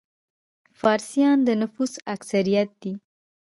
[0.79, 2.93] فارسیان د نفوس اکثریت دي.